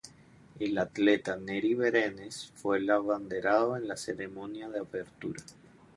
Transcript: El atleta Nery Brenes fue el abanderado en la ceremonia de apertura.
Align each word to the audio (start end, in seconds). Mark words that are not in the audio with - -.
El 0.59 0.79
atleta 0.79 1.37
Nery 1.37 1.75
Brenes 1.75 2.51
fue 2.55 2.79
el 2.79 2.89
abanderado 2.89 3.77
en 3.77 3.87
la 3.87 3.95
ceremonia 3.97 4.67
de 4.67 4.79
apertura. 4.79 5.43